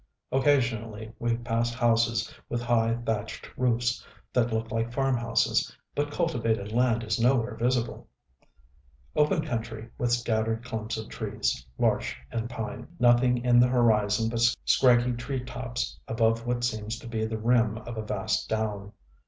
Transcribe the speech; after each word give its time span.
Occasionally 0.31 1.13
we 1.19 1.37
pass 1.37 1.75
houses 1.75 2.33
with 2.49 2.59
high 2.63 2.95
thatched 3.05 3.51
roofs 3.55 4.03
that 4.33 4.51
look 4.51 4.71
like 4.71 4.91
farmhouses; 4.91 5.77
but 5.93 6.09
cultivated 6.09 6.71
land 6.71 7.03
is 7.03 7.19
nowhere 7.19 7.53
visible.... 7.55 8.07
Open 9.15 9.45
country 9.45 9.91
with 9.99 10.11
scattered 10.11 10.63
clumps 10.63 10.97
of 10.97 11.07
trees, 11.07 11.67
larch 11.77 12.17
and 12.31 12.49
pine. 12.49 12.87
Nothing 12.97 13.45
in 13.45 13.59
the 13.59 13.67
horizon 13.67 14.27
but 14.29 14.41
scraggy 14.65 15.13
tree 15.13 15.43
tops 15.43 15.99
above 16.07 16.47
what 16.47 16.63
seems 16.63 16.97
to 16.97 17.07
be 17.07 17.27
the 17.27 17.37
rim 17.37 17.77
of 17.77 17.95
a 17.95 18.01
vast 18.01 18.49
down. 18.49 18.93